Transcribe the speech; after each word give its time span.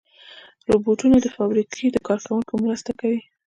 روبوټونه 0.71 1.17
د 1.21 1.27
فابریکې 1.35 1.85
د 1.91 1.97
کار 2.07 2.19
کوونکو 2.25 2.53
مرسته 2.63 2.91
کوي. 2.99 3.21